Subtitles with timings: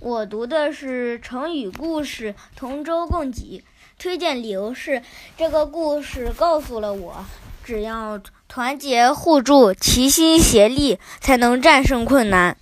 [0.00, 3.62] 我读的是成语故事《同舟共济》，
[4.02, 5.02] 推荐理由是
[5.36, 7.26] 这个故事告诉了我，
[7.62, 8.18] 只要
[8.48, 12.56] 团结互助、齐心协力，才能战胜困难。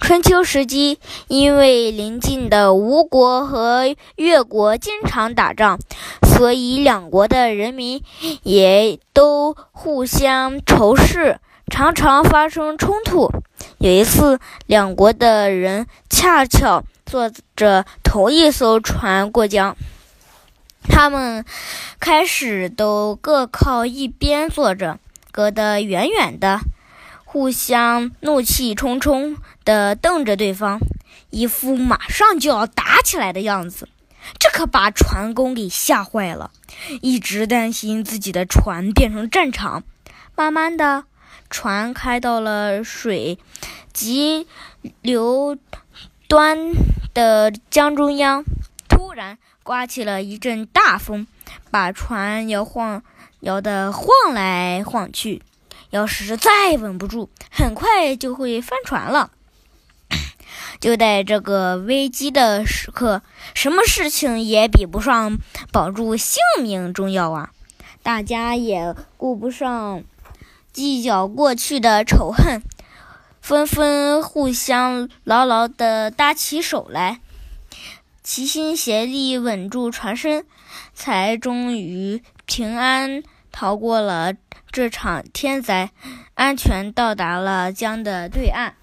[0.00, 0.98] 春秋时期，
[1.28, 5.78] 因为邻近的吴国和越国经常打仗，
[6.26, 8.02] 所以两国的人民
[8.42, 11.38] 也都互相仇视。
[11.70, 13.30] 常常发生冲突。
[13.78, 19.76] 有一次，两国的人恰巧坐着同一艘船过江，
[20.82, 21.44] 他们
[22.00, 24.98] 开始都各靠一边坐着，
[25.30, 26.58] 隔得远远的，
[27.24, 30.80] 互相怒气冲冲地瞪着对方，
[31.30, 33.88] 一副马上就要打起来的样子。
[34.40, 36.50] 这可把船工给吓坏了，
[37.00, 39.84] 一直担心自己的船变成战场。
[40.34, 41.04] 慢慢的。
[41.50, 43.38] 船开到了水
[43.98, 44.46] 急
[45.02, 45.58] 流
[46.28, 46.72] 端
[47.12, 48.44] 的江中央，
[48.88, 51.26] 突然刮起了一阵大风，
[51.72, 53.02] 把船摇晃，
[53.40, 55.42] 摇得晃来晃去。
[55.90, 59.32] 要是再稳不住，很快就会翻船了。
[60.78, 65.38] 就在这个危机的时刻，什么事情也比不上
[65.72, 67.50] 保住性命重要啊！
[68.04, 70.04] 大家也顾不上。
[70.72, 72.62] 计较过去的仇恨，
[73.48, 77.20] 纷纷互相牢牢地搭起手来，
[78.22, 80.44] 齐心协力稳住船身，
[80.92, 84.34] 才终于平安逃过了
[84.70, 85.92] 这场天灾，
[86.34, 88.74] 安全到达了江的对岸。